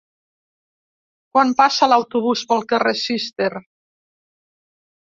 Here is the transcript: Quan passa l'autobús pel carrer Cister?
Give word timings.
Quan 1.35 1.53
passa 1.61 1.91
l'autobús 1.91 2.45
pel 2.55 2.67
carrer 2.73 2.95
Cister? 3.07 3.53